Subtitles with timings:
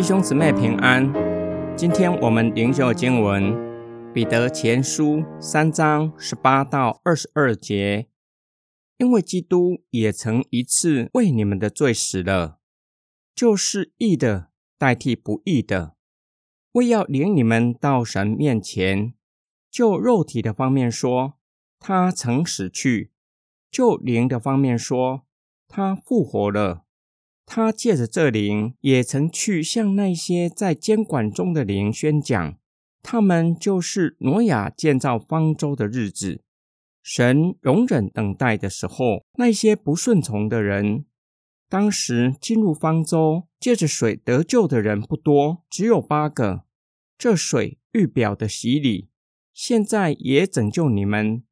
[0.00, 1.12] 弟兄姊妹平安。
[1.76, 3.52] 今天我们灵修经文
[4.14, 8.08] 《彼得前书》三章十八到二十二节。
[8.96, 12.60] 因为基督也曾一次为你们的罪死了，
[13.34, 15.96] 就是义的代替不义的，
[16.72, 19.12] 为要领你们到神面前。
[19.70, 21.34] 就肉体的方面说，
[21.78, 23.10] 他曾死去；
[23.70, 25.26] 就灵的方面说，
[25.68, 26.86] 他复活了。
[27.52, 32.56] 他借着这灵，也曾去向那些在监管中的灵宣讲，
[33.02, 36.44] 他们就是挪亚建造方舟的日子，
[37.02, 41.06] 神容忍等待的时候，那些不顺从的人，
[41.68, 46.62] 当时进入方舟借着水得救的人不多，只有八个。
[47.18, 49.08] 这水预表的洗礼，
[49.52, 51.42] 现在也拯救你们，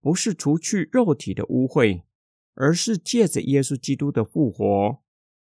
[0.00, 2.04] 不是除去肉体的污秽，
[2.54, 5.03] 而是借着耶稣基督的复活。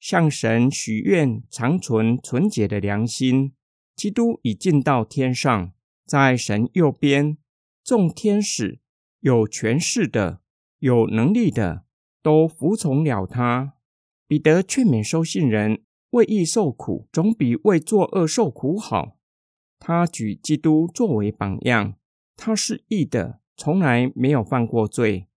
[0.04, 3.54] 向神许愿，长存纯洁的良心。
[3.96, 5.72] 基督已进到天上，
[6.06, 7.38] 在神右边，
[7.86, 8.82] 众天使
[9.22, 10.42] 有权势的、
[10.80, 11.86] 有能力的，
[12.22, 13.76] 都服从了他。
[14.28, 19.18] 彼得劝勉收信人，为义受苦，总比为作恶受苦好。
[19.80, 21.96] 他举基督作为榜样，
[22.36, 25.30] 他是义的，从来没有犯过罪，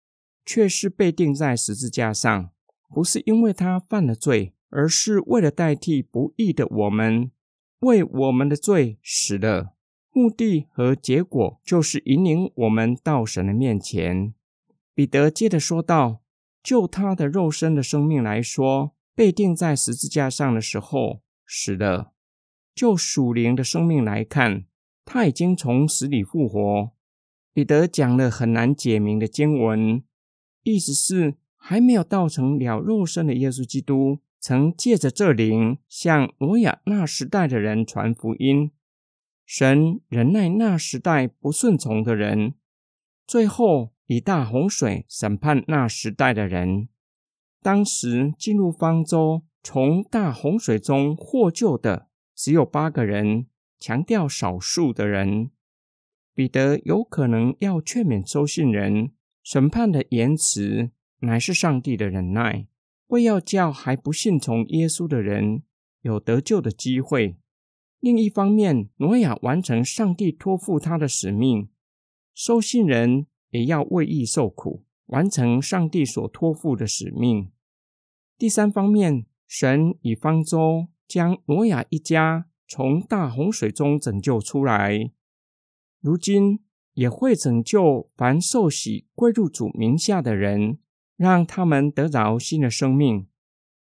[0.44, 2.50] 却是被钉在十字架上，
[2.88, 4.54] 不是因为他犯了罪。
[4.68, 7.30] 而是为了代替不义的我们，
[7.80, 9.74] 为我们的罪死了。
[10.12, 14.32] 目的和结果就是引领我们到神的面前。
[14.94, 16.22] 彼得接着说道
[16.64, 22.12] ：“就他的肉身的生命来说，被钉在十字架上的时候死了；
[22.74, 24.64] 就属灵的生命来看，
[25.04, 26.90] 他已经从死里复活。”
[27.52, 30.02] 彼得讲了很难解明的经文，
[30.62, 34.18] 意思是还没有道成了肉身的耶稣基督。
[34.46, 38.70] 曾借着这灵向挪亚那时代的人传福音，
[39.44, 42.54] 神忍耐那时代不顺从的人，
[43.26, 46.88] 最后以大洪水审判那时代的人。
[47.60, 53.48] 当时进入方舟从大洪水中获救的只有八个人，
[53.80, 55.50] 强调少数的人。
[56.36, 59.10] 彼得有可能要劝勉收信人，
[59.42, 62.68] 审判的言辞乃是上帝的忍耐。
[63.08, 65.62] 为要叫还不信从耶稣的人
[66.02, 67.36] 有得救的机会。
[68.00, 71.68] 另一方面，挪亚完成上帝托付他的使命，
[72.34, 77.50] 收信人也要为义受苦，完成上帝所托付的使命。
[78.38, 85.10] 第三方面，神以方舟将挪亚一家从大洪水中拯救出来，
[86.00, 86.60] 如今
[86.94, 90.78] 也会拯救凡受洗归入主名下的人。
[91.16, 93.26] 让他们得着新的生命。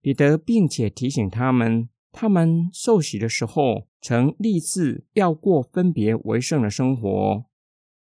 [0.01, 7.45] 彼得并且提醒他们，他们受洗的时候曾立志要过分别为圣的生活。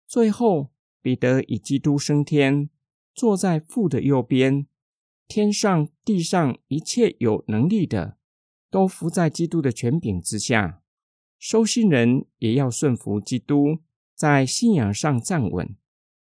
[0.05, 0.71] 最后，
[1.01, 2.69] 彼得以基督升天，
[3.13, 4.67] 坐在父的右边，
[5.27, 8.17] 天上地上一切有能力的，
[8.69, 10.81] 都伏在基督的权柄之下。
[11.39, 13.79] 收信人也要顺服基督，
[14.13, 15.75] 在信仰上站稳。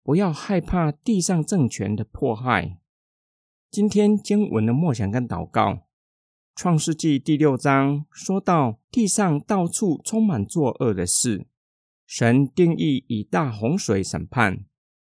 [0.06, 2.78] 不要害怕地上政权的迫害。
[3.72, 5.88] 今天经文的默想跟祷告，
[6.54, 11.48] 创世纪第六章说到地上到处充满作恶的事，
[12.06, 14.66] 神定义以大洪水审判，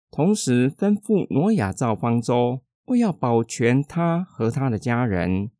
[0.09, 5.51] 同时吩咐挪亚造方舟，为要保全他和他的家人。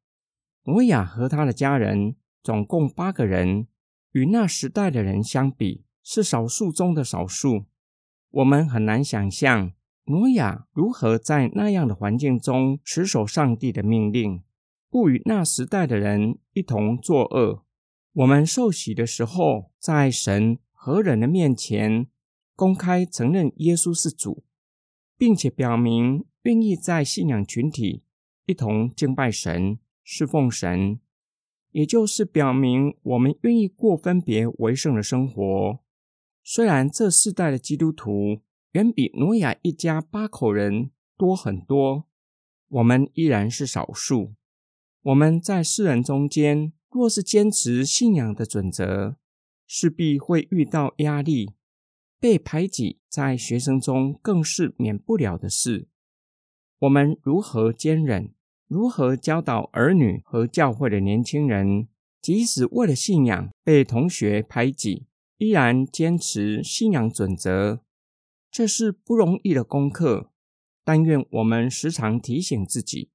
[0.63, 3.67] 挪亚和他的家人总共八个人，
[4.13, 7.65] 与那时代的人相比，是少数中的少数。
[8.31, 9.71] 我们很难想象
[10.05, 14.43] 挪亚如何在那样的环境中持守上帝的命令，
[14.89, 17.63] 不与那时代的人一同作恶。
[18.13, 22.07] 我们受洗的时候，在神和人的面前
[22.55, 24.43] 公开承认耶稣是主，
[25.17, 28.03] 并且表明愿意在信仰群体
[28.45, 30.99] 一同敬拜神、侍奉神，
[31.71, 35.79] 也就是表明我们愿意过分别为圣的生活。
[36.49, 38.39] 虽然这世代的基督徒
[38.71, 42.05] 远比挪亚一家八口人多很多，
[42.69, 44.33] 我们依然是少数。
[45.01, 49.17] 我们在世人中间，若是坚持信仰的准则，
[49.67, 51.51] 势必会遇到压力、
[52.17, 55.89] 被排挤，在学生中更是免不了的事。
[56.79, 58.33] 我们如何坚忍？
[58.69, 61.89] 如何教导儿女和教会的年轻人，
[62.21, 65.06] 即使为了信仰被同学排挤？
[65.37, 67.81] 依然坚持信仰准则，
[68.49, 70.31] 这是不容易的功课。
[70.83, 73.11] 但愿我们时常提醒自己，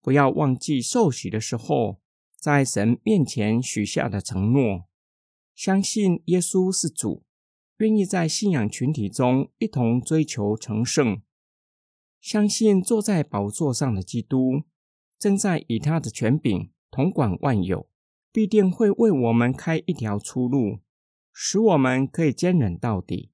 [0.00, 2.00] 不要忘记受洗的时候
[2.36, 4.84] 在神面前许下的承诺，
[5.54, 7.24] 相信耶稣是主，
[7.78, 11.20] 愿意在信仰群体中一同追求成圣，
[12.20, 14.62] 相信坐在宝座上的基督
[15.18, 17.88] 正在以他的权柄统管万有，
[18.32, 20.78] 必定会为我们开一条出路，
[21.32, 23.30] 使我们可以坚忍到底。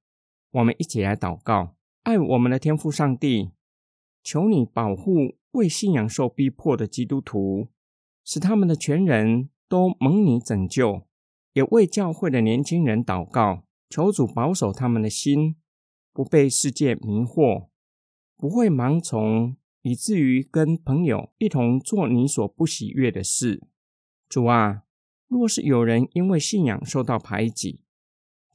[0.52, 3.52] 我们一起来祷告，爱我们的天父上帝，
[4.22, 7.68] 求你保护为信仰受逼迫的基督徒。
[8.24, 11.06] 使他们的全人都蒙你拯救，
[11.52, 15.54] 也为教会的年轻人祷告，求主保守他们的心，
[16.12, 17.68] 不被世界迷惑，
[18.36, 23.62] 不会盲从，以至于跟朋友一同做你所不喜悦的事。
[24.28, 24.82] 主啊，
[25.28, 27.84] 若是有人因为信仰受到排挤，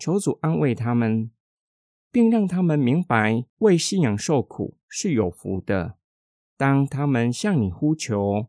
[0.02, 1.30] 求主安慰他们，
[2.12, 5.98] 并让他们明白为信仰受苦是有福的。
[6.58, 8.48] 当他们向你呼求。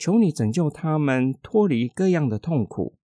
[0.00, 2.96] 求你拯救他们脱离各样的痛苦，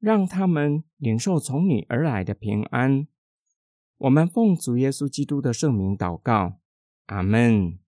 [0.00, 3.06] 让他们领受从你而来的平安。
[3.98, 6.58] 我们奉主耶稣基督的圣名祷告，
[7.06, 7.78] 阿门。